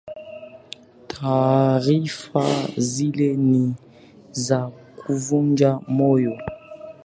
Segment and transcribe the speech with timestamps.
[1.07, 2.45] Taarifa
[2.77, 3.75] zile ni
[4.31, 6.37] za kuvunja moyo